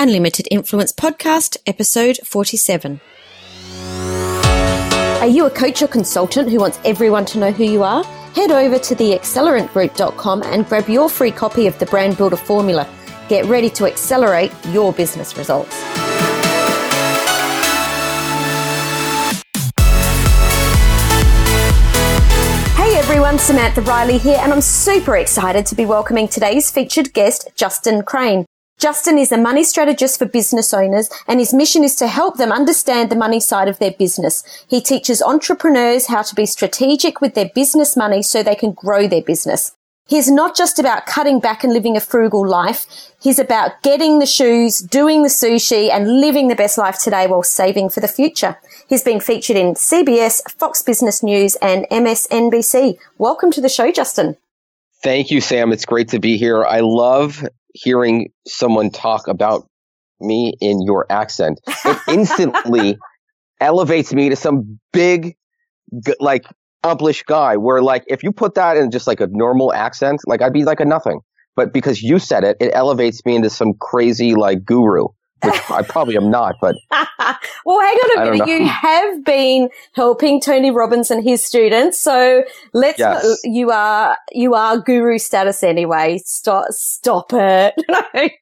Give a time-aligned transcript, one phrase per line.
[0.00, 3.00] Unlimited Influence Podcast, episode 47.
[5.20, 8.04] Are you a coach or consultant who wants everyone to know who you are?
[8.36, 12.88] Head over to theaccelerantgroup.com and grab your free copy of the Brand Builder Formula.
[13.28, 15.74] Get ready to accelerate your business results.
[22.76, 27.48] Hey everyone, Samantha Riley here, and I'm super excited to be welcoming today's featured guest,
[27.56, 28.44] Justin Krane.
[28.78, 32.52] Justin is a money strategist for business owners and his mission is to help them
[32.52, 34.44] understand the money side of their business.
[34.68, 39.08] He teaches entrepreneurs how to be strategic with their business money so they can grow
[39.08, 39.74] their business.
[40.06, 42.86] He's not just about cutting back and living a frugal life.
[43.20, 47.42] He's about getting the shoes, doing the sushi and living the best life today while
[47.42, 48.56] saving for the future.
[48.88, 52.96] He's been featured in CBS, Fox Business News and MSNBC.
[53.18, 54.36] Welcome to the show, Justin.
[55.02, 55.72] Thank you, Sam.
[55.72, 56.64] It's great to be here.
[56.64, 57.44] I love
[57.82, 59.66] hearing someone talk about
[60.20, 61.60] me in your accent.
[61.84, 62.98] It instantly
[63.60, 65.36] elevates me to some big,
[66.20, 66.44] like,
[66.82, 70.42] accomplished guy where, like, if you put that in just like a normal accent, like,
[70.42, 71.20] I'd be like a nothing.
[71.56, 75.08] But because you said it, it elevates me into some crazy, like, guru
[75.42, 76.76] which I probably am not, but.
[77.64, 78.48] well, hang on a minute.
[78.48, 81.98] You have been helping Tony Robbins and his students.
[81.98, 83.38] So let's, yes.
[83.44, 86.18] you are, you are guru status anyway.
[86.24, 87.74] Stop, stop it.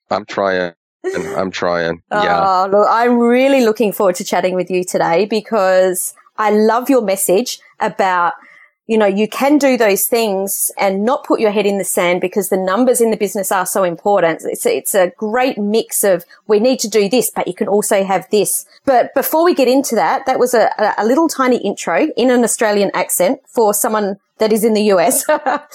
[0.10, 0.72] I'm trying.
[1.14, 2.02] I'm trying.
[2.10, 2.44] Oh, yeah.
[2.44, 7.02] Oh, look, I'm really looking forward to chatting with you today because I love your
[7.02, 8.34] message about
[8.86, 12.20] you know, you can do those things and not put your head in the sand
[12.20, 14.42] because the numbers in the business are so important.
[14.44, 17.66] It's a, it's a great mix of we need to do this, but you can
[17.66, 18.64] also have this.
[18.84, 22.44] But before we get into that, that was a, a little tiny intro in an
[22.44, 25.24] Australian accent for someone that is in the US.
[25.26, 25.68] but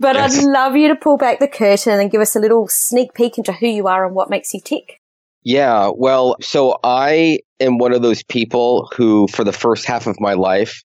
[0.00, 0.38] yes.
[0.38, 3.36] I'd love you to pull back the curtain and give us a little sneak peek
[3.36, 5.00] into who you are and what makes you tick.
[5.42, 10.18] Yeah, well, so I am one of those people who, for the first half of
[10.18, 10.82] my life,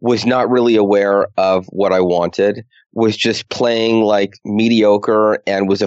[0.00, 5.82] was not really aware of what I wanted, was just playing like mediocre and was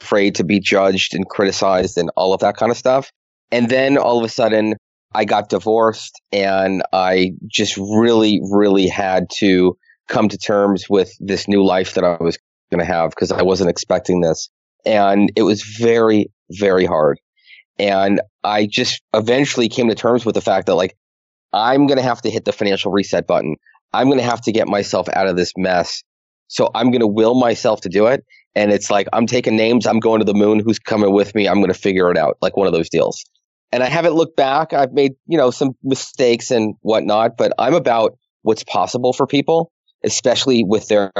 [0.00, 3.12] afraid to be judged and criticized and all of that kind of stuff.
[3.50, 4.74] And then all of a sudden,
[5.14, 9.76] I got divorced and I just really, really had to
[10.08, 12.38] come to terms with this new life that I was
[12.70, 14.48] going to have because I wasn't expecting this.
[14.86, 17.20] And it was very, very hard.
[17.78, 20.96] And I just eventually came to terms with the fact that like
[21.52, 23.56] I'm going to have to hit the financial reset button.
[23.92, 26.02] I'm going to have to get myself out of this mess.
[26.48, 28.24] So I'm going to will myself to do it.
[28.54, 29.86] And it's like, I'm taking names.
[29.86, 30.60] I'm going to the moon.
[30.60, 31.48] Who's coming with me?
[31.48, 32.36] I'm going to figure it out.
[32.42, 33.24] Like one of those deals.
[33.70, 34.74] And I haven't looked back.
[34.74, 39.72] I've made, you know, some mistakes and whatnot, but I'm about what's possible for people,
[40.04, 41.10] especially with their,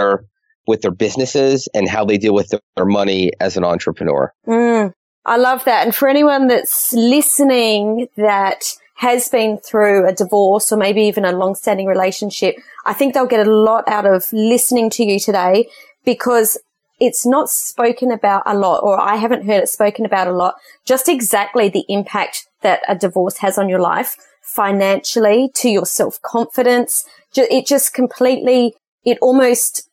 [0.66, 4.32] with their businesses and how they deal with their money as an entrepreneur.
[4.46, 4.92] Mm,
[5.24, 5.86] I love that.
[5.86, 8.64] And for anyone that's listening that
[8.96, 13.46] has been through a divorce or maybe even a long-standing relationship, I think they'll get
[13.46, 15.68] a lot out of listening to you today
[16.04, 16.58] because
[17.00, 20.54] it's not spoken about a lot, or I haven't heard it spoken about a lot,
[20.84, 27.04] just exactly the impact that a divorce has on your life financially, to your self-confidence.
[27.34, 29.88] It just completely, it almost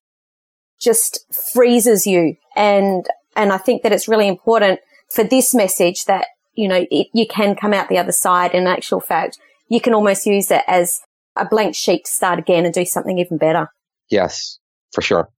[0.80, 2.36] just freezes you.
[2.56, 6.28] And, and I think that it's really important for this message that
[6.60, 8.54] you know, it, you can come out the other side.
[8.54, 9.40] In actual fact,
[9.70, 11.00] you can almost use it as
[11.38, 13.70] a blank sheet to start again and do something even better.
[14.10, 14.60] Yes,
[14.92, 15.30] for sure.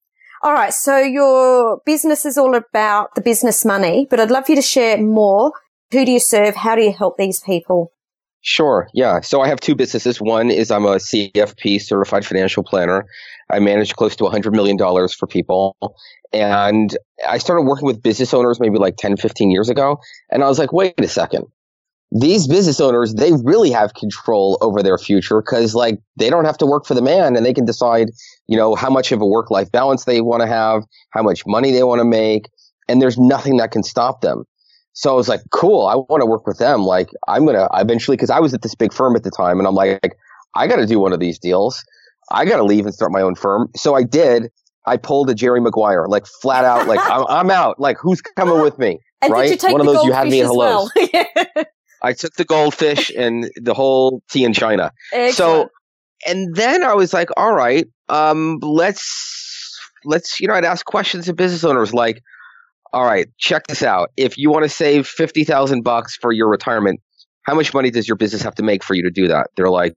[0.43, 0.73] All right.
[0.73, 4.97] So your business is all about the business money, but I'd love you to share
[4.97, 5.51] more.
[5.91, 6.55] Who do you serve?
[6.55, 7.91] How do you help these people?
[8.41, 8.87] Sure.
[8.95, 9.21] Yeah.
[9.21, 10.19] So I have two businesses.
[10.19, 13.05] One is I'm a CFP certified financial planner.
[13.51, 15.75] I managed close to $100 million for people.
[16.33, 16.95] And
[17.27, 19.99] I started working with business owners maybe like 10, 15 years ago.
[20.31, 21.45] And I was like, wait a second.
[22.13, 26.57] These business owners, they really have control over their future because like they don't have
[26.57, 28.09] to work for the man and they can decide,
[28.47, 31.43] you know, how much of a work life balance they want to have, how much
[31.45, 32.49] money they want to make.
[32.89, 34.43] And there's nothing that can stop them.
[34.93, 35.87] So I was like, cool.
[35.87, 36.83] I want to work with them.
[36.83, 39.59] Like I'm going to eventually, cause I was at this big firm at the time
[39.59, 40.17] and I'm like,
[40.53, 41.81] I got to do one of these deals.
[42.33, 43.69] I got to leave and start my own firm.
[43.75, 44.49] So I did.
[44.85, 47.79] I pulled a Jerry Maguire, like flat out, like I'm, I'm out.
[47.79, 48.99] Like who's coming with me?
[49.21, 49.61] And right?
[49.63, 50.91] One of those you had me at hellos.
[50.95, 51.65] Well?
[52.01, 54.91] I took the goldfish and the whole tea in China.
[55.13, 55.35] Excellent.
[55.35, 55.69] So,
[56.25, 61.25] and then I was like, all right, um, let's let's you know, I'd ask questions
[61.25, 62.21] to business owners like,
[62.91, 64.09] all right, check this out.
[64.17, 66.99] If you want to save fifty thousand bucks for your retirement,
[67.43, 69.47] how much money does your business have to make for you to do that?
[69.55, 69.93] They're like,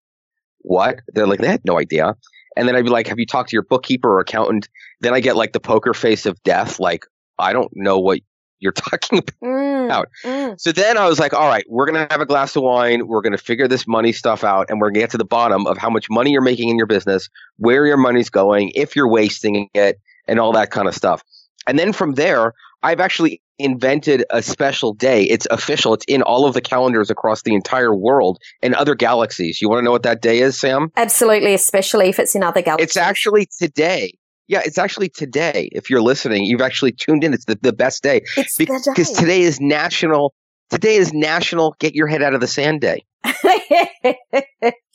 [0.64, 1.00] what?
[1.08, 2.16] They're like, they had no idea.
[2.56, 4.68] And then I'd be like, have you talked to your bookkeeper or accountant?
[5.00, 6.80] Then I get like the poker face of death.
[6.80, 7.04] Like,
[7.38, 8.20] I don't know what
[8.60, 10.60] you're talking Mm, mm.
[10.60, 13.06] So then I was like, all right, we're going to have a glass of wine.
[13.06, 15.24] We're going to figure this money stuff out and we're going to get to the
[15.24, 17.28] bottom of how much money you're making in your business,
[17.58, 21.22] where your money's going, if you're wasting it, and all that kind of stuff.
[21.66, 22.54] And then from there,
[22.84, 25.24] I've actually invented a special day.
[25.24, 25.94] It's official.
[25.94, 29.62] It's in all of the calendars across the entire world and other galaxies.
[29.62, 30.90] You want to know what that day is, Sam?
[30.96, 32.88] Absolutely, especially if it's in other galaxies.
[32.88, 34.12] It's actually today.
[34.48, 35.70] Yeah, it's actually today.
[35.72, 37.32] If you're listening, you've actually tuned in.
[37.32, 40.34] It's the, the best day it's the because today is national.
[40.68, 43.04] Today is National Get Your Head Out of the Sand Day.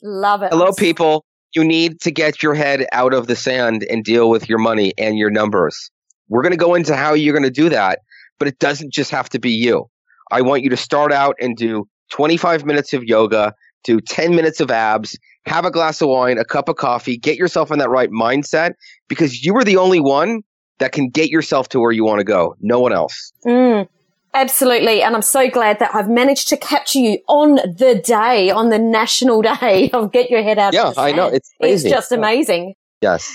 [0.02, 0.52] Love it.
[0.52, 1.24] Hello, people.
[1.52, 4.92] You need to get your head out of the sand and deal with your money
[4.96, 5.90] and your numbers.
[6.30, 7.98] We're going to go into how you're going to do that,
[8.38, 9.90] but it doesn't just have to be you.
[10.30, 13.52] I want you to start out and do 25 minutes of yoga,
[13.84, 17.36] do 10 minutes of abs, have a glass of wine, a cup of coffee, get
[17.36, 18.72] yourself in that right mindset
[19.08, 20.42] because you are the only one
[20.78, 22.54] that can get yourself to where you want to go.
[22.60, 23.32] No one else.
[23.44, 23.88] Mm,
[24.32, 25.02] absolutely.
[25.02, 28.78] And I'm so glad that I've managed to capture you on the day, on the
[28.78, 31.26] national day of Get Your Head Out Yeah, I know.
[31.26, 31.88] It's crazy.
[31.88, 32.74] It's just amazing.
[33.00, 33.30] Yes.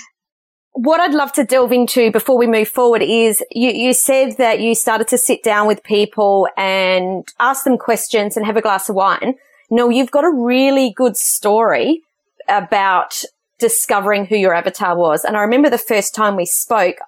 [0.78, 4.60] What I'd love to delve into before we move forward is you, you said that
[4.60, 8.90] you started to sit down with people and ask them questions and have a glass
[8.90, 9.36] of wine.
[9.70, 12.02] No, you've got a really good story
[12.46, 13.22] about
[13.58, 15.24] discovering who your avatar was.
[15.24, 16.98] And I remember the first time we spoke,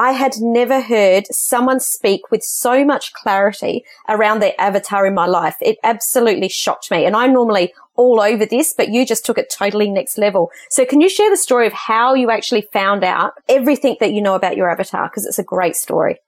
[0.00, 5.26] I had never heard someone speak with so much clarity around their avatar in my
[5.26, 5.56] life.
[5.60, 7.04] It absolutely shocked me.
[7.04, 10.52] And I'm normally all over this, but you just took it totally next level.
[10.70, 14.22] So can you share the story of how you actually found out everything that you
[14.22, 15.08] know about your avatar?
[15.08, 16.20] Because it's a great story.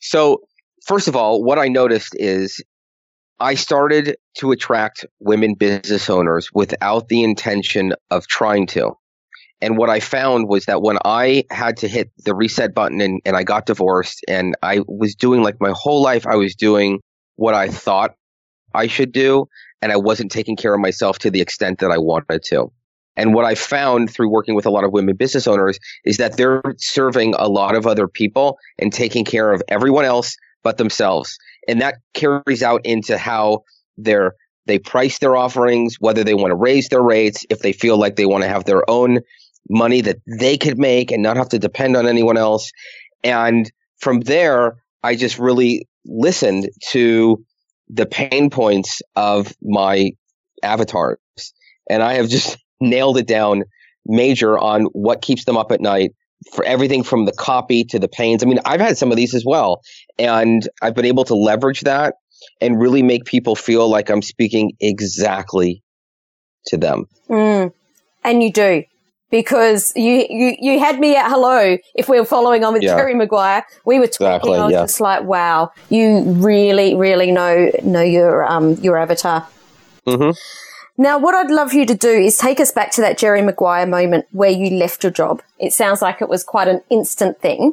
[0.00, 0.40] So,
[0.84, 2.60] first of all, what I noticed is
[3.38, 8.96] I started to attract women business owners without the intention of trying to.
[9.60, 13.20] And what I found was that when I had to hit the reset button and,
[13.24, 17.00] and I got divorced and I was doing like my whole life, I was doing
[17.36, 18.14] what I thought
[18.74, 19.48] I should do.
[19.82, 22.70] And I wasn't taking care of myself to the extent that I wanted to.
[23.16, 26.36] And what I found through working with a lot of women business owners is that
[26.36, 31.38] they're serving a lot of other people and taking care of everyone else but themselves.
[31.66, 33.62] And that carries out into how
[33.96, 34.34] they're
[34.66, 38.16] they price their offerings, whether they want to raise their rates, if they feel like
[38.16, 39.20] they want to have their own
[39.68, 42.70] money that they could make and not have to depend on anyone else.
[43.24, 47.44] And from there, I just really listened to
[47.88, 50.10] the pain points of my
[50.62, 51.18] avatars.
[51.88, 53.64] And I have just nailed it down
[54.04, 56.12] major on what keeps them up at night
[56.52, 58.42] for everything from the copy to the pains.
[58.42, 59.82] I mean, I've had some of these as well.
[60.18, 62.14] And I've been able to leverage that
[62.60, 65.82] and really make people feel like I'm speaking exactly
[66.66, 67.06] to them.
[67.28, 67.72] Mm.
[68.24, 68.84] And you do.
[69.30, 71.76] Because you, you, you had me at hello.
[71.96, 72.94] If we were following on with Yeah.
[72.94, 74.26] Terry Maguire, we were talking.
[74.28, 74.82] Exactly, I was yeah.
[74.82, 79.46] just like, wow, you really, really know know your um your avatar.
[80.06, 80.30] hmm
[80.96, 83.86] Now, what I'd love you to do is take us back to that Jerry Maguire
[83.86, 85.42] moment where you left your job.
[85.58, 87.72] It sounds like it was quite an instant thing.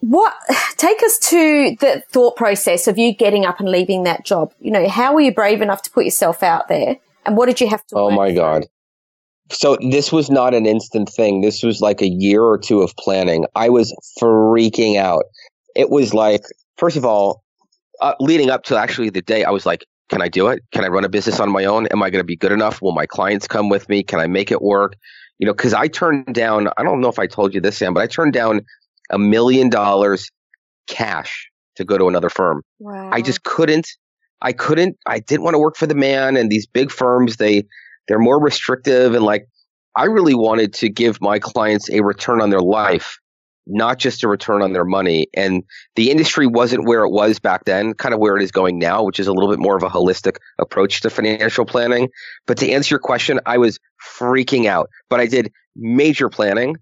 [0.00, 0.34] What
[0.76, 4.52] take us to the thought process of you getting up and leaving that job?
[4.60, 7.60] You know, how were you brave enough to put yourself out there, and what did
[7.60, 7.96] you have to?
[7.96, 8.32] Oh my?
[8.32, 8.66] God.
[9.50, 11.42] So this was not an instant thing.
[11.42, 13.44] This was like a year or two of planning.
[13.54, 15.24] I was freaking out.
[15.76, 16.42] It was like,
[16.76, 17.42] first of all,
[18.00, 20.62] uh, leading up to actually the day, I was like, can I do it?
[20.72, 21.86] Can I run a business on my own?
[21.88, 22.82] Am I going to be good enough?
[22.82, 24.02] Will my clients come with me?
[24.02, 24.96] Can I make it work?
[25.38, 27.94] You know, because I turned down, I don't know if I told you this, Sam,
[27.94, 28.62] but I turned down
[29.10, 30.30] a million dollars
[30.86, 32.62] cash to go to another firm.
[32.78, 33.10] Wow.
[33.12, 33.88] I just couldn't.
[34.40, 34.96] I couldn't.
[35.06, 36.36] I didn't want to work for the man.
[36.36, 37.64] And these big firms, they
[38.08, 39.14] they're more restrictive.
[39.14, 39.46] And like,
[39.96, 43.18] I really wanted to give my clients a return on their life,
[43.66, 45.28] not just a return on their money.
[45.34, 45.62] And
[45.96, 49.02] the industry wasn't where it was back then, kind of where it is going now,
[49.04, 52.08] which is a little bit more of a holistic approach to financial planning.
[52.46, 53.78] But to answer your question, I was
[54.18, 54.90] freaking out.
[55.08, 56.76] But I did major planning,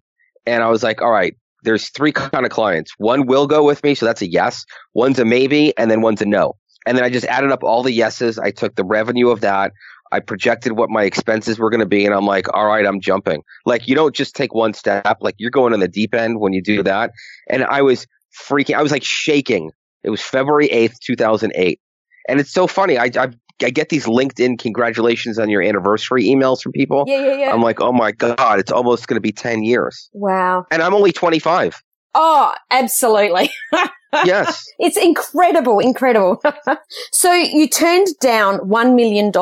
[0.46, 1.36] and I was like, all right.
[1.64, 2.92] There's three kind of clients.
[2.98, 4.64] One will go with me, so that's a yes.
[4.94, 6.56] One's a maybe, and then one's a no.
[6.86, 8.36] And then I just added up all the yeses.
[8.36, 9.70] I took the revenue of that.
[10.12, 13.00] I projected what my expenses were going to be, and I'm like, all right, I'm
[13.00, 13.42] jumping.
[13.64, 15.16] Like, you don't just take one step.
[15.20, 17.12] Like, you're going in the deep end when you do that.
[17.48, 18.06] And I was
[18.38, 19.70] freaking, I was like shaking.
[20.04, 21.80] It was February 8th, 2008.
[22.28, 22.98] And it's so funny.
[22.98, 23.28] I, I,
[23.62, 27.04] I get these LinkedIn congratulations on your anniversary emails from people.
[27.06, 27.52] Yeah, yeah, yeah.
[27.52, 30.10] I'm like, oh my God, it's almost going to be 10 years.
[30.12, 30.66] wow.
[30.70, 31.82] And I'm only 25.
[32.14, 33.50] Oh, absolutely.
[34.24, 34.66] yes.
[34.78, 36.42] It's incredible, incredible.
[37.12, 39.32] so you turned down $1 million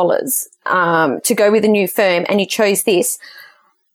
[0.67, 3.19] um, to go with a new firm and you chose this.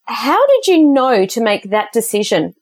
[0.05, 2.53] How did you know to make that decision?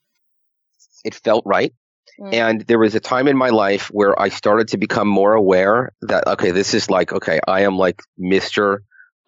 [1.03, 1.74] It felt right.
[2.20, 2.34] Mm.
[2.34, 5.91] And there was a time in my life where I started to become more aware
[6.03, 8.79] that, okay, this is like, okay, I am like Mr.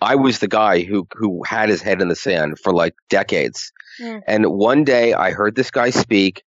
[0.02, 3.72] I was the guy who, who had his head in the sand for like decades.
[4.00, 4.22] Mm.
[4.28, 6.44] And one day I heard this guy speak.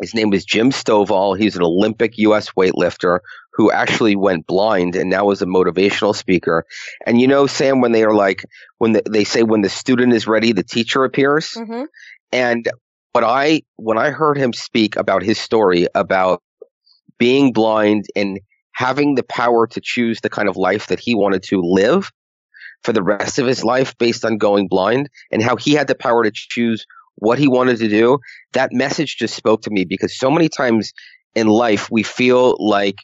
[0.00, 1.38] His name was Jim Stovall.
[1.38, 2.50] He's an Olympic U.S.
[2.50, 3.20] weightlifter
[3.52, 6.66] who actually went blind and now is a motivational speaker.
[7.06, 8.44] And you know, Sam, when they are like,
[8.78, 11.50] when the, they say when the student is ready, the teacher appears.
[11.50, 11.84] Mm-hmm.
[12.32, 12.68] And
[13.12, 16.42] but I, when I heard him speak about his story about
[17.16, 18.40] being blind and
[18.72, 22.10] having the power to choose the kind of life that he wanted to live
[22.82, 25.94] for the rest of his life based on going blind and how he had the
[25.94, 26.84] power to choose
[27.16, 28.18] what he wanted to do,
[28.52, 30.92] that message just spoke to me because so many times
[31.34, 32.96] in life we feel like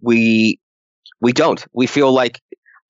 [0.00, 0.58] we
[1.20, 1.64] we don't.
[1.72, 2.40] We feel like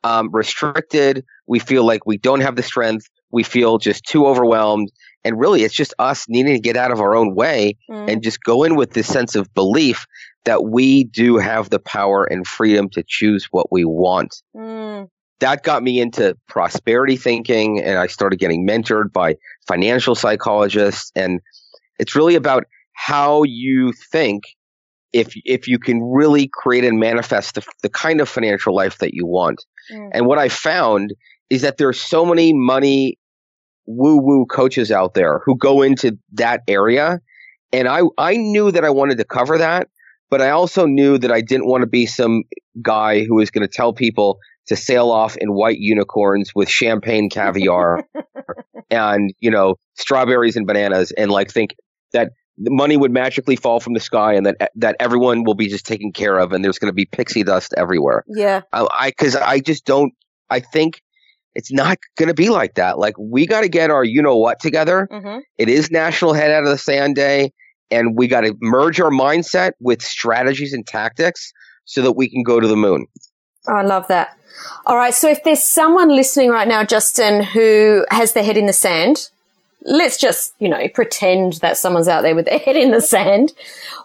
[0.02, 1.24] um, restricted.
[1.46, 3.08] We feel like we don't have the strength.
[3.30, 4.90] We feel just too overwhelmed.
[5.24, 8.10] And really, it's just us needing to get out of our own way mm.
[8.10, 10.06] and just go in with this sense of belief
[10.44, 14.42] that we do have the power and freedom to choose what we want.
[14.54, 15.08] Mm.
[15.40, 19.36] That got me into prosperity thinking, and I started getting mentored by
[19.66, 21.10] financial psychologists.
[21.14, 21.40] And
[21.98, 24.44] it's really about how you think
[25.12, 29.14] if if you can really create and manifest the, the kind of financial life that
[29.14, 29.64] you want.
[29.92, 30.10] Mm.
[30.12, 31.12] And what I found
[31.50, 33.18] is that there's so many money
[33.86, 37.20] woo woo coaches out there who go into that area.
[37.72, 39.88] And I, I knew that I wanted to cover that,
[40.30, 42.44] but I also knew that I didn't want to be some
[42.80, 47.28] guy who was going to tell people to sail off in white unicorns with champagne
[47.28, 48.06] caviar
[48.90, 51.75] and, you know, strawberries and bananas and like think
[52.12, 55.66] that the money would magically fall from the sky and that that everyone will be
[55.66, 58.25] just taken care of and there's going to be pixie dust everywhere.
[58.28, 58.62] Yeah.
[58.73, 60.12] I cuz I just don't
[60.50, 61.02] I think
[61.54, 62.99] it's not going to be like that.
[62.99, 65.09] Like we got to get our you know what together.
[65.11, 65.40] Mm-hmm.
[65.59, 67.52] It is National Head Out of the Sand Day
[67.90, 71.52] and we got to merge our mindset with strategies and tactics
[71.85, 73.06] so that we can go to the moon.
[73.68, 74.38] Oh, I love that.
[74.87, 75.14] All right.
[75.14, 79.28] So if there's someone listening right now, Justin, who has their head in the sand,
[79.84, 83.52] let's just, you know, pretend that someone's out there with their head in the sand.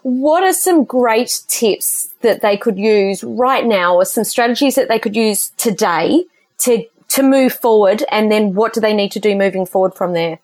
[0.02, 4.88] What are some great tips that they could use right now or some strategies that
[4.88, 6.24] they could use today
[6.58, 8.04] to, to move forward?
[8.10, 10.38] And then what do they need to do moving forward from there?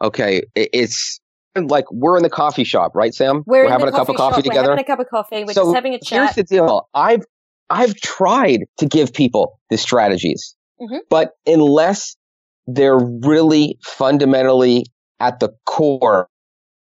[0.00, 0.42] Okay.
[0.54, 1.20] It's
[1.56, 3.42] like we're in the coffee shop, right, Sam?
[3.46, 4.44] We're, we're having a cup of coffee shop.
[4.44, 4.68] together.
[4.68, 5.44] We're having a cup of coffee.
[5.44, 6.34] We're so just having a chat.
[6.34, 6.88] Here's the deal.
[6.94, 7.24] I've,
[7.70, 10.98] I've tried to give people the strategies, mm-hmm.
[11.08, 12.16] but unless
[12.66, 14.86] they're really fundamentally
[15.20, 16.28] at the core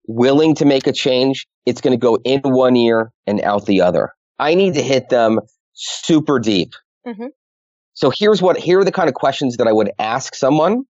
[0.06, 3.82] willing to make a change, it's going to go in one ear and out the
[3.82, 4.10] other.
[4.38, 5.40] I need to hit them
[5.74, 6.72] super deep.
[7.06, 7.26] Mm-hmm.
[7.94, 10.84] So here's what, here are the kind of questions that I would ask someone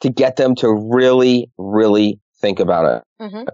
[0.00, 3.24] to get them to really, really think about it.
[3.24, 3.48] Mm-hmm.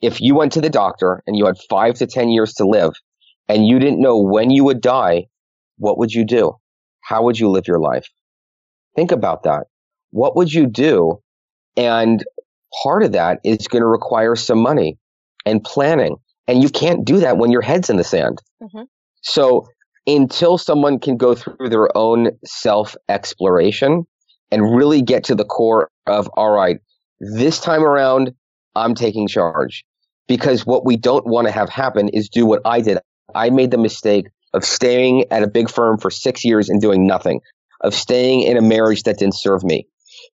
[0.00, 2.92] If you went to the doctor and you had five to 10 years to live
[3.48, 5.26] and you didn't know when you would die,
[5.78, 6.56] what would you do?
[7.00, 8.08] How would you live your life?
[8.94, 9.66] Think about that.
[10.10, 11.20] What would you do?
[11.76, 12.22] And
[12.82, 14.98] part of that is going to require some money
[15.44, 16.16] and planning.
[16.46, 18.40] And you can't do that when your head's in the sand.
[18.62, 18.82] Mm-hmm.
[19.22, 19.66] So
[20.06, 24.04] until someone can go through their own self exploration
[24.50, 26.78] and really get to the core of, all right,
[27.20, 28.32] this time around,
[28.74, 29.84] I'm taking charge.
[30.28, 32.98] Because what we don't want to have happen is do what I did.
[33.34, 37.06] I made the mistake of staying at a big firm for six years and doing
[37.06, 37.40] nothing
[37.80, 39.86] of staying in a marriage that didn't serve me.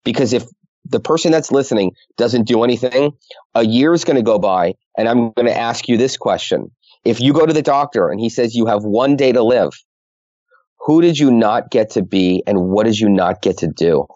[0.05, 0.45] Because if
[0.85, 3.13] the person that's listening doesn't do anything,
[3.55, 6.71] a year is going to go by, and I'm going to ask you this question.
[7.05, 9.73] If you go to the doctor and he says you have one day to live,
[10.81, 14.07] who did you not get to be and what did you not get to do?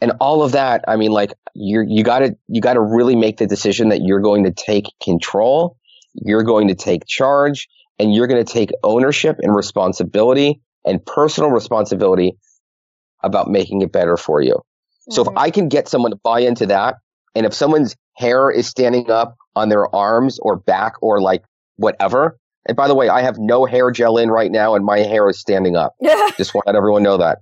[0.00, 3.46] And all of that, I mean, like you you gotta you gotta really make the
[3.46, 5.76] decision that you're going to take control,
[6.14, 7.68] you're going to take charge,
[7.98, 12.36] and you're going to take ownership and responsibility and personal responsibility
[13.22, 14.54] about making it better for you.
[14.54, 15.12] Mm-hmm.
[15.12, 15.38] So if mm-hmm.
[15.38, 16.96] I can get someone to buy into that,
[17.34, 21.42] and if someone's hair is standing up on their arms or back or like
[21.76, 24.98] whatever, and by the way, I have no hair gel in right now and my
[24.98, 25.94] hair is standing up.
[26.36, 27.38] Just want to let everyone know that.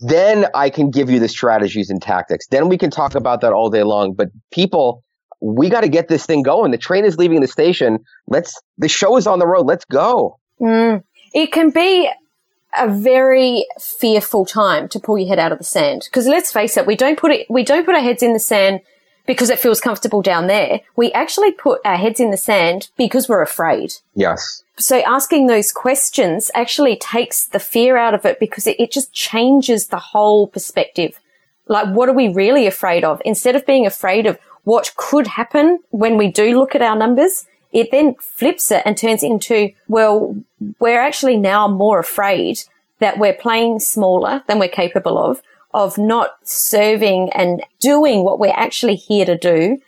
[0.00, 2.46] Then I can give you the strategies and tactics.
[2.48, 4.14] Then we can talk about that all day long.
[4.14, 5.03] But people,
[5.44, 6.70] we got to get this thing going.
[6.70, 7.98] The train is leaving the station.
[8.26, 9.66] Let's, the show is on the road.
[9.66, 10.38] Let's go.
[10.58, 11.04] Mm.
[11.34, 12.10] It can be
[12.76, 16.02] a very fearful time to pull your head out of the sand.
[16.06, 18.40] Because let's face it, we don't put it, we don't put our heads in the
[18.40, 18.80] sand
[19.26, 20.80] because it feels comfortable down there.
[20.96, 23.92] We actually put our heads in the sand because we're afraid.
[24.14, 24.62] Yes.
[24.78, 29.12] So asking those questions actually takes the fear out of it because it, it just
[29.12, 31.20] changes the whole perspective.
[31.68, 33.20] Like, what are we really afraid of?
[33.24, 37.46] Instead of being afraid of what could happen when we do look at our numbers,
[37.72, 40.36] it then flips it and turns into, well,
[40.78, 42.60] we're actually now more afraid
[43.00, 45.42] that we're playing smaller than we're capable of,
[45.74, 49.78] of not serving and doing what we're actually here to do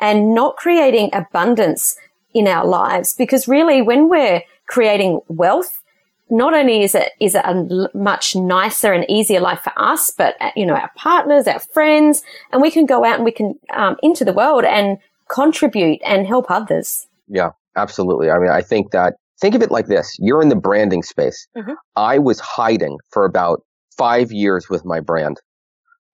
[0.00, 1.96] and not creating abundance
[2.34, 3.14] in our lives.
[3.14, 5.80] Because really, when we're creating wealth,
[6.30, 10.34] not only is it is it a much nicer and easier life for us, but
[10.40, 13.54] uh, you know our partners, our friends, and we can go out and we can
[13.74, 17.06] um, into the world and contribute and help others.
[17.28, 18.30] Yeah, absolutely.
[18.30, 21.46] I mean, I think that think of it like this: you're in the branding space.
[21.56, 21.72] Mm-hmm.
[21.94, 23.62] I was hiding for about
[23.96, 25.40] five years with my brand.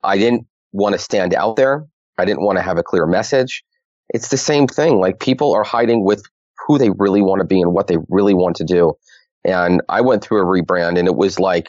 [0.02, 1.86] I didn't want to stand out there.
[2.18, 3.62] I didn't want to have a clear message.
[4.10, 5.00] It's the same thing.
[5.00, 6.22] Like people are hiding with
[6.66, 8.94] who they really want to be and what they really want to do.
[9.44, 11.68] And I went through a rebrand and it was like,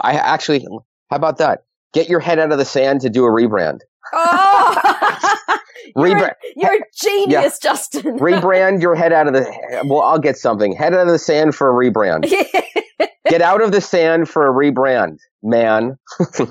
[0.00, 0.66] I actually,
[1.10, 1.64] how about that?
[1.92, 3.80] Get your head out of the sand to do a rebrand.
[4.12, 5.58] Oh,
[5.96, 6.34] rebrand.
[6.56, 7.70] You're, you're, a genius, yeah.
[7.70, 8.02] Justin.
[8.18, 9.46] rebrand your head out of the.
[9.84, 10.74] Well, I'll get something.
[10.74, 12.30] Head out of the sand for a rebrand.
[13.28, 15.96] get out of the sand for a rebrand, man.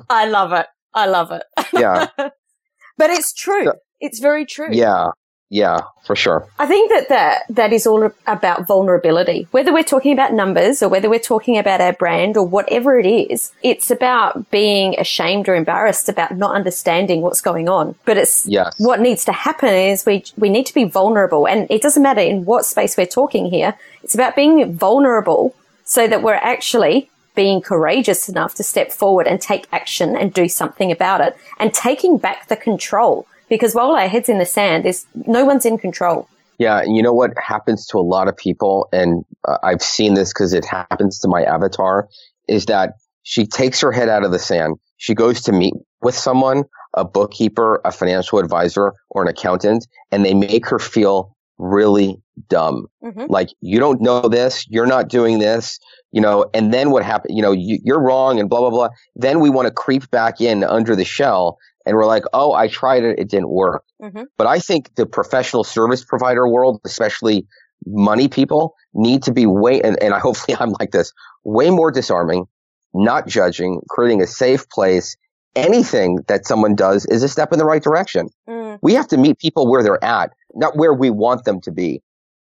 [0.09, 0.65] I love it.
[0.93, 1.43] I love it.
[1.73, 2.07] Yeah.
[2.17, 3.65] but it's true.
[3.65, 4.69] So, it's very true.
[4.71, 5.11] Yeah.
[5.55, 6.45] Yeah, for sure.
[6.59, 9.47] I think that, that that is all about vulnerability.
[9.51, 13.05] Whether we're talking about numbers or whether we're talking about our brand or whatever it
[13.05, 17.95] is, it's about being ashamed or embarrassed about not understanding what's going on.
[18.03, 18.75] But it's yes.
[18.79, 22.19] what needs to happen is we we need to be vulnerable and it doesn't matter
[22.19, 23.75] in what space we're talking here.
[24.03, 29.39] It's about being vulnerable so that we're actually being courageous enough to step forward and
[29.39, 34.07] take action and do something about it and taking back the control because while our
[34.07, 36.27] head's in the sand, there's no one's in control.
[36.57, 40.13] Yeah, and you know what happens to a lot of people, and uh, I've seen
[40.13, 42.07] this because it happens to my avatar,
[42.47, 44.77] is that she takes her head out of the sand.
[44.97, 50.23] She goes to meet with someone, a bookkeeper, a financial advisor, or an accountant, and
[50.23, 52.87] they make her feel really dumb.
[53.03, 53.25] Mm-hmm.
[53.27, 55.79] Like, you don't know this, you're not doing this,
[56.11, 57.35] you know, and then what happened?
[57.35, 58.89] You know, you, you're wrong and blah, blah, blah.
[59.15, 62.67] Then we want to creep back in under the shell and we're like, oh, I
[62.67, 63.83] tried it, it didn't work.
[64.01, 64.23] Mm-hmm.
[64.37, 67.47] But I think the professional service provider world, especially
[67.85, 71.91] money people, need to be way, and, and I hopefully I'm like this, way more
[71.91, 72.45] disarming,
[72.93, 75.15] not judging, creating a safe place.
[75.55, 78.27] Anything that someone does is a step in the right direction.
[78.49, 78.77] Mm.
[78.81, 82.01] We have to meet people where they're at, not where we want them to be.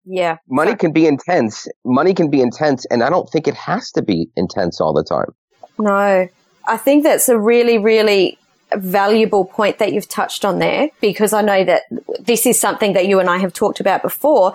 [0.04, 0.38] Yeah.
[0.48, 1.68] Money can be intense.
[1.84, 5.04] Money can be intense, and I don't think it has to be intense all the
[5.04, 5.32] time.
[5.78, 6.28] No.
[6.66, 8.38] I think that's a really, really
[8.76, 11.83] valuable point that you've touched on there because I know that
[12.20, 14.54] this is something that you and I have talked about before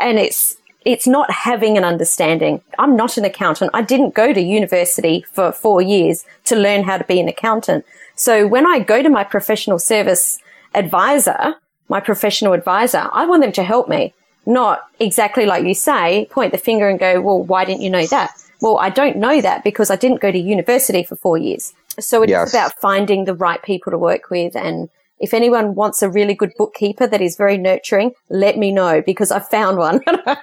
[0.00, 2.60] and it's it's not having an understanding.
[2.78, 3.70] I'm not an accountant.
[3.72, 7.84] I didn't go to university for 4 years to learn how to be an accountant.
[8.16, 10.38] So when I go to my professional service
[10.74, 11.54] advisor,
[11.88, 14.12] my professional advisor, I want them to help me,
[14.44, 18.06] not exactly like you say, point the finger and go, "Well, why didn't you know
[18.06, 21.74] that?" Well, I don't know that because I didn't go to university for 4 years.
[22.00, 22.50] So it's yes.
[22.52, 24.56] about finding the right people to work with.
[24.56, 29.02] And if anyone wants a really good bookkeeper that is very nurturing, let me know
[29.02, 30.00] because I found one.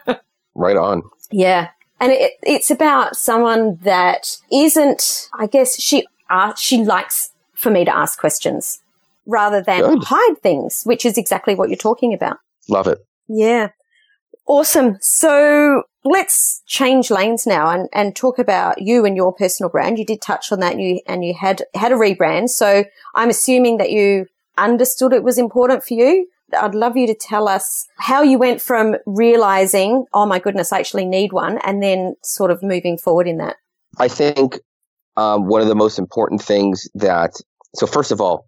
[0.55, 1.03] right on.
[1.31, 1.69] Yeah.
[1.99, 7.83] And it, it's about someone that isn't, I guess she, uh, she likes for me
[7.83, 8.81] to ask questions
[9.25, 10.03] rather than good.
[10.03, 12.38] hide things, which is exactly what you're talking about.
[12.69, 12.99] Love it.
[13.27, 13.69] Yeah.
[14.47, 14.97] Awesome.
[15.01, 19.99] So let's change lanes now and, and talk about you and your personal brand.
[19.99, 22.49] You did touch on that and you, and you had, had a rebrand.
[22.49, 22.85] So
[23.15, 26.27] I'm assuming that you understood it was important for you.
[26.57, 30.79] I'd love you to tell us how you went from realizing, oh my goodness, I
[30.79, 33.57] actually need one and then sort of moving forward in that.
[33.97, 34.59] I think
[35.15, 37.33] um, one of the most important things that,
[37.75, 38.47] so first of all,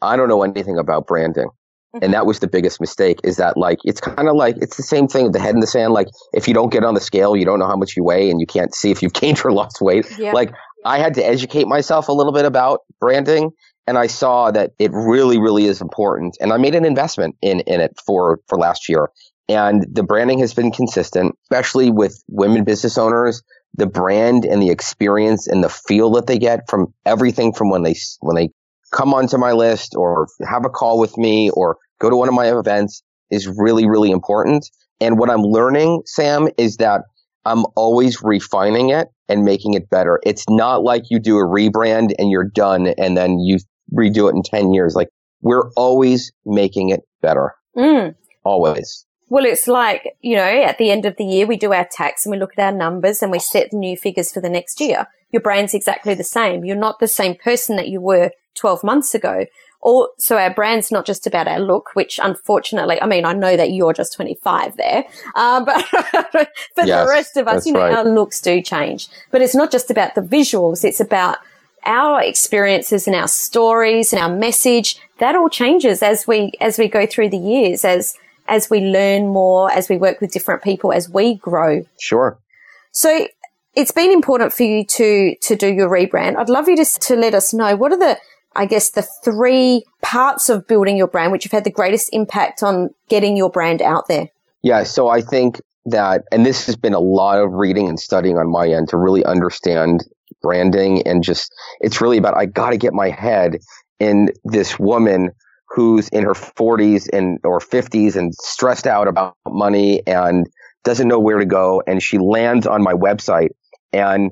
[0.00, 1.50] I don't know anything about branding.
[1.94, 4.82] And that was the biggest mistake is that like it's kind of like it's the
[4.82, 7.34] same thing the head in the sand like if you don't get on the scale
[7.34, 9.52] you don't know how much you weigh and you can't see if you've gained or
[9.52, 10.06] lost weight.
[10.18, 10.32] Yeah.
[10.32, 10.52] like
[10.84, 13.52] I had to educate myself a little bit about branding
[13.86, 16.36] and I saw that it really really is important.
[16.40, 19.08] And I made an investment in in it for for last year.
[19.48, 23.42] And the branding has been consistent especially with women business owners.
[23.74, 27.82] The brand and the experience and the feel that they get from everything from when
[27.82, 28.50] they when they
[28.92, 32.34] come onto my list or have a call with me or go to one of
[32.34, 34.68] my events is really, really important.
[35.00, 37.02] And what I'm learning, Sam, is that
[37.44, 40.20] I'm always refining it and making it better.
[40.24, 43.58] It's not like you do a rebrand and you're done and then you
[43.96, 44.94] redo it in 10 years.
[44.94, 45.08] Like
[45.40, 47.54] we're always making it better.
[47.76, 48.14] Mm.
[48.44, 49.06] Always.
[49.30, 52.24] Well, it's like, you know, at the end of the year, we do our tax
[52.24, 54.80] and we look at our numbers and we set the new figures for the next
[54.80, 55.06] year.
[55.30, 56.64] Your brain's exactly the same.
[56.64, 59.46] You're not the same person that you were 12 months ago.
[59.80, 63.70] also our brand's not just about our look, which unfortunately, I mean, I know that
[63.72, 65.04] you're just 25 there,
[65.36, 65.84] uh, but
[66.74, 67.94] for yes, the rest of us, you know, right.
[67.94, 69.08] our looks do change.
[69.30, 70.84] But it's not just about the visuals.
[70.84, 71.38] It's about
[71.84, 74.98] our experiences and our stories and our message.
[75.18, 78.14] That all changes as we, as we go through the years, as,
[78.48, 81.84] as we learn more, as we work with different people, as we grow.
[82.00, 82.38] Sure.
[82.92, 83.28] So
[83.74, 86.36] it's been important for you to, to do your rebrand.
[86.36, 88.18] I'd love you to, to let us know what are the,
[88.56, 92.62] I guess, the three parts of building your brand which have had the greatest impact
[92.62, 94.28] on getting your brand out there?
[94.62, 94.82] Yeah.
[94.82, 98.50] So I think that, and this has been a lot of reading and studying on
[98.50, 100.04] my end to really understand
[100.42, 103.58] branding and just, it's really about, I got to get my head
[104.00, 105.30] in this woman
[105.70, 110.46] who's in her 40s and or 50s and stressed out about money and
[110.84, 113.50] doesn't know where to go and she lands on my website
[113.92, 114.30] and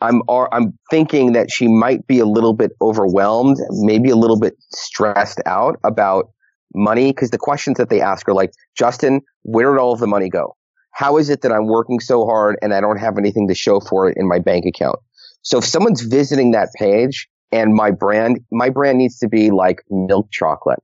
[0.00, 4.54] I'm I'm thinking that she might be a little bit overwhelmed, maybe a little bit
[4.70, 6.30] stressed out about
[6.74, 10.06] money because the questions that they ask are like, Justin, where did all of the
[10.06, 10.56] money go?
[10.92, 13.80] How is it that I'm working so hard and I don't have anything to show
[13.80, 14.96] for it in my bank account?
[15.42, 19.82] So if someone's visiting that page and my brand, my brand needs to be like
[19.88, 20.80] milk chocolate.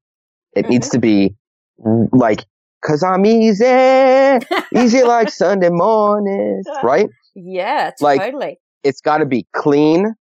[0.54, 0.70] It mm-hmm.
[0.70, 1.34] needs to be
[2.12, 2.44] like,
[2.84, 3.66] cause I'm easy,
[4.76, 7.08] easy like Sunday morning, right?
[7.34, 8.36] Yeah, totally.
[8.36, 10.14] Like, it's got to be clean,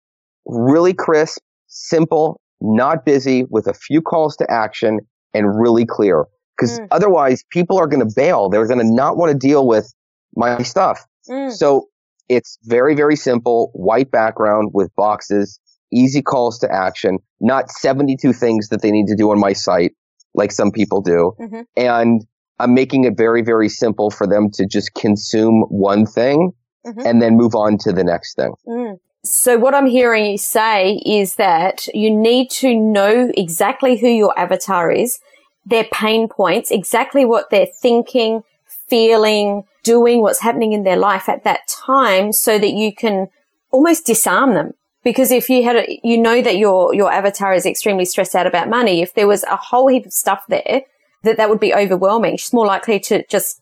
[0.48, 5.00] really crisp, simple, not busy, with a few calls to action,
[5.36, 6.26] and really clear.
[6.58, 6.88] Because mm.
[6.90, 8.50] otherwise, people are going to bail.
[8.50, 9.94] They're going to not want to deal with
[10.36, 11.06] my stuff.
[11.30, 11.52] Mm.
[11.52, 11.86] So
[12.28, 15.60] it's very, very simple, white background with boxes,
[15.92, 19.94] easy calls to action, not 72 things that they need to do on my site
[20.34, 21.34] like some people do.
[21.40, 21.62] Mm-hmm.
[21.76, 22.26] And
[22.60, 26.52] I'm making it very, very simple for them to just consume one thing
[26.86, 27.02] mm-hmm.
[27.06, 28.54] and then move on to the next thing.
[28.68, 29.00] Mm.
[29.24, 34.38] So what I'm hearing you say is that you need to know exactly who your
[34.40, 35.20] avatar is,
[35.66, 38.44] their pain points, exactly what they're thinking,
[38.88, 43.28] feeling, doing, what's happening in their life at that time so that you can
[43.72, 44.74] almost disarm them.
[45.10, 48.46] Because if you had, a, you know that your, your avatar is extremely stressed out
[48.46, 49.02] about money.
[49.02, 50.84] If there was a whole heap of stuff there,
[51.24, 52.38] that that would be overwhelming.
[52.38, 53.60] She's more likely to just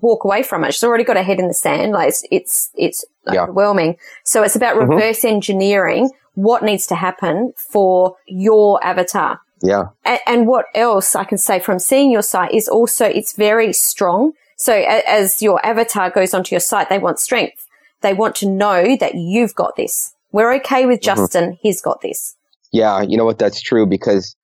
[0.00, 0.72] walk away from it.
[0.72, 1.92] She's already got her head in the sand.
[1.92, 3.42] Like it's, it's, it's yeah.
[3.42, 3.96] overwhelming.
[4.24, 4.90] So it's about mm-hmm.
[4.90, 9.40] reverse engineering what needs to happen for your avatar.
[9.62, 9.88] Yeah.
[10.06, 13.72] And, and, what else I can say from seeing your site is also it's very
[13.74, 14.32] strong.
[14.56, 17.66] So a, as your avatar goes onto your site, they want strength.
[18.00, 20.14] They want to know that you've got this.
[20.36, 21.16] We're okay with mm-hmm.
[21.16, 21.44] Justin.
[21.44, 21.60] Mm-hmm.
[21.62, 22.36] He's got this.
[22.70, 23.00] Yeah.
[23.00, 23.38] You know what?
[23.38, 24.36] That's true because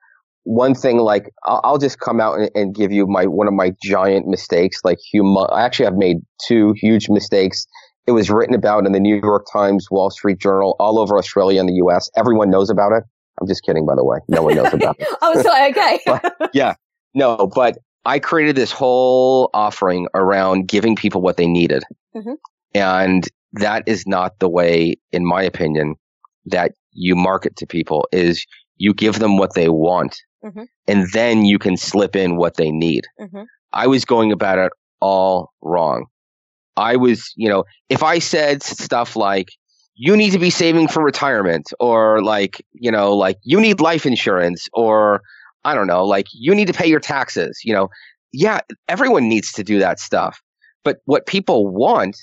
[0.44, 3.52] one thing like I'll, I'll just come out and, and, give you my one of
[3.52, 7.64] my giant mistakes like hum- i actually have made two huge mistakes
[8.08, 11.60] it was written about in the new york times wall street journal all over australia
[11.60, 13.04] and the us everyone knows about it
[13.40, 16.00] i'm just kidding by the way no one knows about it i was like okay
[16.06, 16.74] but, yeah
[17.14, 21.84] no but i created this whole offering around giving people what they needed
[22.16, 22.34] mm-hmm.
[22.74, 25.94] and that is not the way in my opinion
[26.46, 28.44] that you market to people is
[28.76, 30.64] you give them what they want mm-hmm.
[30.88, 33.04] and then you can slip in what they need.
[33.20, 33.42] Mm-hmm.
[33.72, 36.06] I was going about it all wrong.
[36.76, 39.48] I was, you know, if I said stuff like,
[39.94, 44.06] you need to be saving for retirement, or like, you know, like you need life
[44.06, 45.20] insurance, or
[45.64, 47.88] I don't know, like you need to pay your taxes, you know,
[48.32, 50.40] yeah, everyone needs to do that stuff.
[50.82, 52.16] But what people want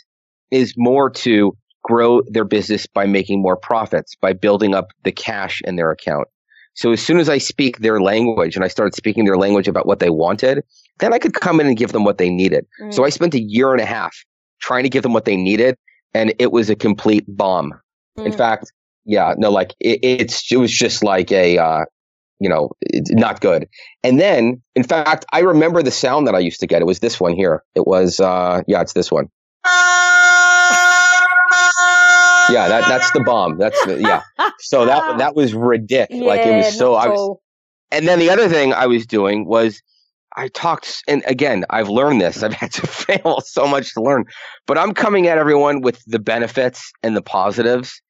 [0.51, 5.61] is more to grow their business by making more profits, by building up the cash
[5.65, 6.27] in their account.
[6.75, 9.85] So as soon as I speak their language and I started speaking their language about
[9.85, 10.63] what they wanted,
[10.99, 12.65] then I could come in and give them what they needed.
[12.81, 12.93] Mm.
[12.93, 14.15] So I spent a year and a half
[14.61, 15.75] trying to give them what they needed,
[16.13, 17.73] and it was a complete bomb.
[18.17, 18.27] Mm.
[18.27, 18.71] In fact,
[19.05, 21.85] yeah, no, like it, it's it was just like a uh,
[22.39, 22.69] you know
[23.09, 23.67] not good.
[24.03, 26.81] And then, in fact, I remember the sound that I used to get.
[26.81, 27.63] It was this one here.
[27.75, 29.29] It was uh, yeah, it's this one.
[32.51, 33.57] Yeah, that that's the bomb.
[33.57, 34.21] That's the, yeah.
[34.59, 36.21] So that that was ridiculous.
[36.21, 36.95] Yeah, like it was so.
[36.95, 37.37] I was,
[37.91, 39.81] and then the other thing I was doing was
[40.35, 42.43] I talked, and again, I've learned this.
[42.43, 44.25] I've had to fail so much to learn,
[44.67, 48.01] but I'm coming at everyone with the benefits and the positives.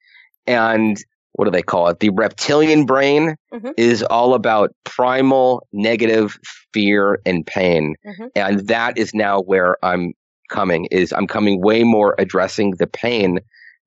[0.46, 0.98] And
[1.34, 2.00] what do they call it?
[2.00, 3.70] The reptilian brain mm-hmm.
[3.78, 6.38] is all about primal negative
[6.74, 7.96] fear and pain.
[8.06, 8.26] Mm-hmm.
[8.36, 10.14] And that is now where I'm
[10.50, 13.40] coming is I'm coming way more addressing the pain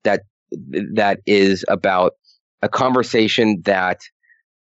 [0.05, 0.23] that
[0.95, 2.15] that is about
[2.63, 4.01] a conversation that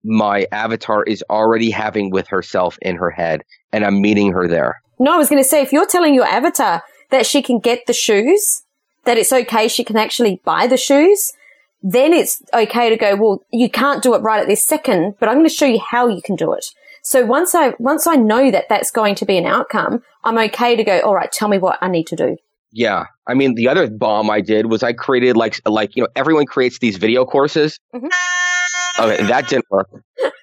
[0.04, 4.82] my avatar is already having with herself in her head and I'm meeting her there.
[5.00, 7.86] No, I was going to say if you're telling your avatar that she can get
[7.88, 8.64] the shoes,
[9.06, 11.34] that it's okay she can actually buy the shoes,
[11.82, 15.30] then it's okay to go, well, you can't do it right at this second, but
[15.30, 16.66] I'm going to show you how you can do it.
[17.04, 20.76] So once I, once I know that that's going to be an outcome, I'm okay
[20.76, 22.38] to go, all right, tell me what I need to do.
[22.76, 23.06] Yeah.
[23.26, 26.46] I mean, the other bomb I did was I created like, like, you know, everyone
[26.46, 27.80] creates these video courses.
[27.96, 28.08] Mm-hmm.
[29.02, 29.90] Okay, that didn't work.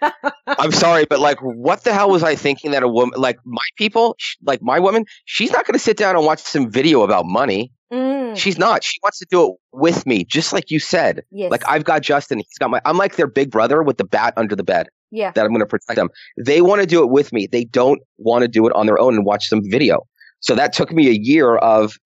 [0.46, 3.64] I'm sorry, but like, what the hell was I thinking that a woman, like my
[3.76, 4.16] people,
[4.46, 7.70] like my woman, she's not going to sit down and watch some video about money.
[7.92, 8.34] Mm.
[8.36, 8.82] She's not.
[8.82, 11.24] She wants to do it with me, just like you said.
[11.30, 11.50] Yes.
[11.50, 12.38] Like I've got Justin.
[12.38, 12.80] He's got my.
[12.86, 14.88] I'm like their big brother with the bat under the bed.
[15.10, 15.32] Yeah.
[15.32, 16.08] That I'm going to protect them.
[16.42, 17.46] They want to do it with me.
[17.46, 20.06] They don't want to do it on their own and watch some video.
[20.40, 21.96] So that took me a year of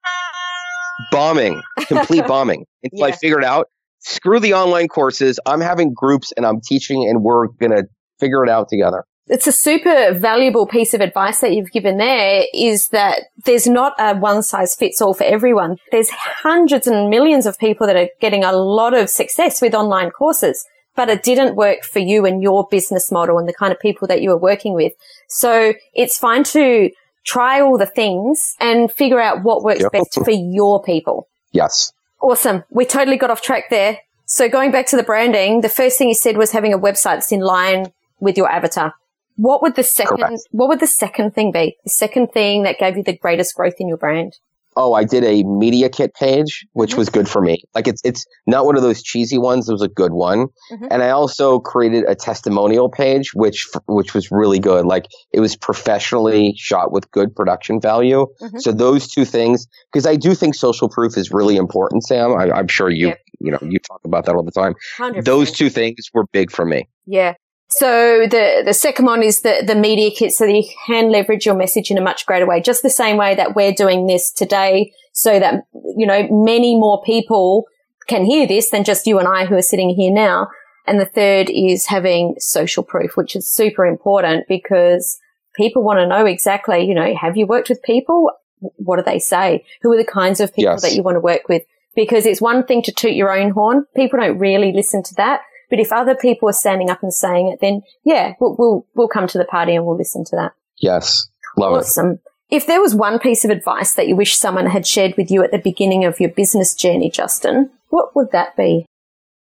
[1.11, 3.07] bombing, complete bombing, until yeah.
[3.07, 3.69] I figured out
[4.01, 5.41] screw the online courses.
[5.47, 7.85] I'm having groups and I'm teaching, and we're going to
[8.19, 9.05] figure it out together.
[9.29, 13.95] It's a super valuable piece of advice that you've given there is that there's not
[13.99, 15.79] a one size fits all for everyone.
[15.91, 20.11] There's hundreds and millions of people that are getting a lot of success with online
[20.11, 23.81] courses, but it didn't work for you and your business model and the kind of
[23.81, 24.93] people that you were working with.
[25.29, 26.91] So it's fine to
[27.27, 29.93] try all the things and figure out what works yep.
[29.93, 31.29] best for your people.
[31.53, 31.93] Yes.
[32.23, 32.65] Awesome.
[32.71, 33.99] We totally got off track there.
[34.25, 37.17] So going back to the branding, the first thing you said was having a website
[37.17, 38.95] that's in line with your avatar.
[39.37, 40.41] What would the second, Correct.
[40.51, 41.77] what would the second thing be?
[41.85, 44.39] The second thing that gave you the greatest growth in your brand?
[44.77, 46.99] Oh, I did a media kit page, which mm-hmm.
[46.99, 47.63] was good for me.
[47.75, 49.69] Like it's it's not one of those cheesy ones.
[49.69, 50.49] It was a good one.
[50.71, 50.87] Mm-hmm.
[50.91, 54.87] And I also created a testimonial page, which which was really good.
[54.87, 58.27] Like it was professionally shot with good production value.
[58.41, 58.59] Mm-hmm.
[58.59, 62.37] So those two things, because I do think social proof is really important, Sam.
[62.37, 63.21] I, am sure you yep.
[63.41, 64.75] you know you talk about that all the time.
[64.99, 65.25] 100%.
[65.25, 66.89] Those two things were big for me.
[67.07, 67.35] Yeah.
[67.69, 71.45] So the, the second one is the, the media kit so that you can leverage
[71.45, 74.31] your message in a much greater way, just the same way that we're doing this
[74.31, 75.65] today so that,
[75.97, 77.65] you know, many more people
[78.07, 80.49] can hear this than just you and I who are sitting here now.
[80.87, 85.19] And the third is having social proof, which is super important because
[85.57, 88.31] people want to know exactly, you know, have you worked with people?
[88.61, 89.65] What do they say?
[89.83, 90.83] Who are the kinds of people yes.
[90.83, 91.63] that you want to work with?
[91.97, 93.87] Because it's one thing to toot your own horn.
[93.97, 95.41] People don't really listen to that.
[95.71, 99.09] But if other people are standing up and saying it, then yeah, we'll, we'll, we'll
[99.09, 100.53] come to the party and we'll listen to that.
[100.79, 101.29] Yes.
[101.57, 102.13] Love awesome.
[102.13, 102.21] It.
[102.49, 105.43] If there was one piece of advice that you wish someone had shared with you
[105.43, 108.87] at the beginning of your business journey, Justin, what would that be?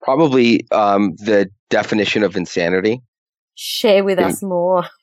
[0.01, 3.01] Probably um, the definition of insanity.
[3.55, 4.85] Share with us more.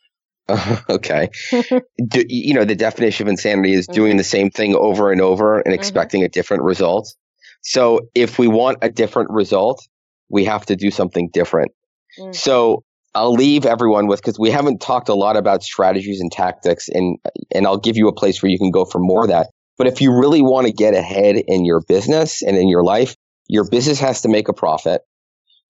[0.90, 1.28] okay.
[1.50, 4.18] Do, you know, the definition of insanity is doing mm-hmm.
[4.18, 5.74] the same thing over and over and mm-hmm.
[5.74, 6.26] expecting mm-hmm.
[6.26, 7.14] a different result.
[7.62, 9.86] So if we want a different result,
[10.32, 11.70] we have to do something different.
[12.18, 12.34] Mm.
[12.34, 12.82] So
[13.14, 17.18] I'll leave everyone with because we haven't talked a lot about strategies and tactics, and
[17.54, 19.50] and I'll give you a place where you can go for more of that.
[19.78, 23.14] But if you really want to get ahead in your business and in your life,
[23.48, 25.02] your business has to make a profit.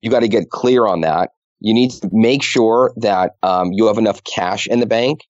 [0.01, 1.31] You got to get clear on that.
[1.61, 5.21] You need to make sure that um, you have enough cash in the bank,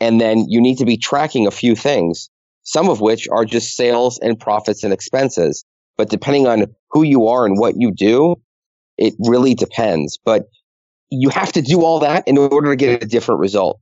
[0.00, 2.30] and then you need to be tracking a few things.
[2.64, 5.64] Some of which are just sales and profits and expenses.
[5.96, 8.36] But depending on who you are and what you do,
[8.98, 10.44] it really depends, but
[11.10, 13.80] you have to do all that in order to get a different result.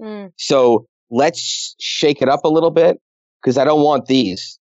[0.00, 0.32] Mm.
[0.36, 3.00] So let's shake it up a little bit
[3.42, 4.58] because I don't want these.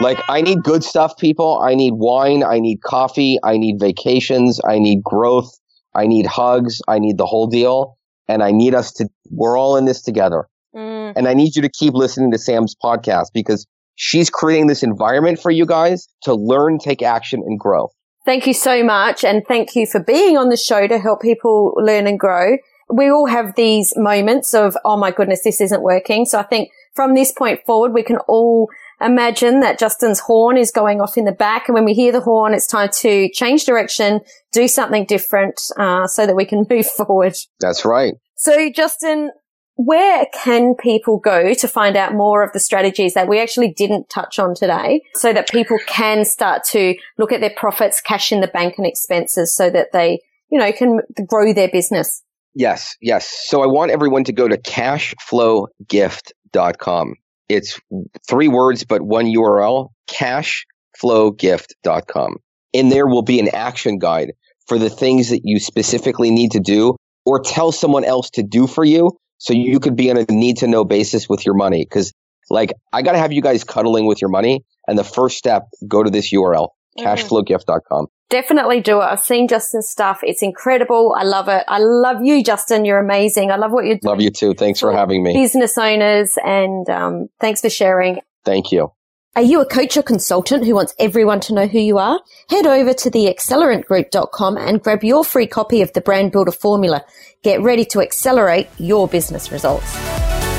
[0.00, 1.60] Like, I need good stuff, people.
[1.60, 2.42] I need wine.
[2.42, 3.38] I need coffee.
[3.44, 4.60] I need vacations.
[4.66, 5.52] I need growth.
[5.94, 6.80] I need hugs.
[6.88, 7.98] I need the whole deal.
[8.26, 10.48] And I need us to, we're all in this together.
[10.74, 11.12] Mm.
[11.14, 15.38] And I need you to keep listening to Sam's podcast because she's creating this environment
[15.38, 17.90] for you guys to learn, take action, and grow.
[18.24, 19.24] Thank you so much.
[19.24, 22.56] And thank you for being on the show to help people learn and grow.
[22.88, 26.26] We all have these moments of, oh my goodness, this isn't working.
[26.26, 28.68] So I think from this point forward, we can all
[29.00, 31.68] imagine that Justin's horn is going off in the back.
[31.68, 34.20] And when we hear the horn, it's time to change direction,
[34.52, 37.34] do something different, uh, so that we can move forward.
[37.60, 38.14] That's right.
[38.36, 39.30] So Justin,
[39.76, 44.10] where can people go to find out more of the strategies that we actually didn't
[44.10, 48.40] touch on today so that people can start to look at their profits, cash in
[48.40, 52.22] the bank and expenses so that they, you know, can grow their business?
[52.54, 53.46] Yes, yes.
[53.46, 57.14] So I want everyone to go to cashflowgift.com.
[57.48, 57.80] It's
[58.28, 62.36] three words, but one URL, cashflowgift.com.
[62.74, 64.32] And there will be an action guide
[64.66, 68.66] for the things that you specifically need to do or tell someone else to do
[68.66, 71.84] for you so you could be on a need to know basis with your money.
[71.84, 72.12] Cause
[72.48, 74.64] like I got to have you guys cuddling with your money.
[74.86, 77.04] And the first step, go to this URL, mm-hmm.
[77.04, 78.06] cashflowgift.com.
[78.30, 79.04] Definitely do it.
[79.04, 80.20] I've seen Justin's stuff.
[80.22, 81.16] It's incredible.
[81.18, 81.64] I love it.
[81.66, 82.84] I love you, Justin.
[82.84, 83.50] You're amazing.
[83.50, 84.10] I love what you're doing.
[84.10, 84.54] Love you too.
[84.54, 85.34] Thanks for, for having me.
[85.34, 88.20] Business owners and um, thanks for sharing.
[88.44, 88.92] Thank you.
[89.34, 92.20] Are you a coach or consultant who wants everyone to know who you are?
[92.50, 97.02] Head over to theaccelerantgroup.com and grab your free copy of the Brand Builder Formula.
[97.42, 99.90] Get ready to accelerate your business results.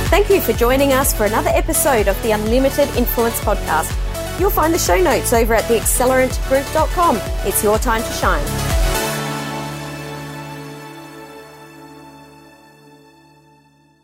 [0.10, 4.40] Thank you for joining us for another episode of the Unlimited Influence Podcast.
[4.40, 7.18] You'll find the show notes over at theaccelerantgroup.com.
[7.48, 8.83] It's your time to shine.